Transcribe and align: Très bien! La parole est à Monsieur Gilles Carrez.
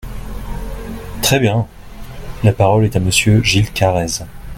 Très 1.21 1.39
bien! 1.39 1.67
La 2.43 2.53
parole 2.53 2.85
est 2.85 2.95
à 2.95 2.99
Monsieur 2.99 3.43
Gilles 3.43 3.69
Carrez. 3.71 4.23